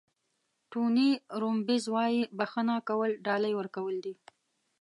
ټوني 0.71 1.09
روبینز 1.41 1.83
وایي 1.93 2.21
بښنه 2.37 2.75
کول 2.87 3.11
ډالۍ 3.25 3.53
ورکول 3.55 3.95
دي. 4.05 4.13